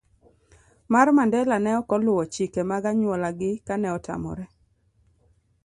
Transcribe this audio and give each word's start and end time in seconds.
C. 0.03 0.03
mar 0.93 1.07
Mandela 1.17 1.57
ne 1.61 1.71
ok 1.81 1.89
oluwo 1.95 2.23
chike 2.33 2.61
mag 2.69 2.83
anyuolagi 2.91 3.51
kane 3.67 3.87
otamore 3.97 4.45